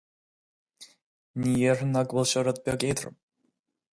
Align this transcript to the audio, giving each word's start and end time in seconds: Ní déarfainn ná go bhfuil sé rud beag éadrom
Ní 1.41 1.51
déarfainn 1.59 1.93
ná 1.97 2.03
go 2.09 2.15
bhfuil 2.19 2.29
sé 2.31 2.45
rud 2.47 2.65
beag 2.65 2.89
éadrom 2.91 3.21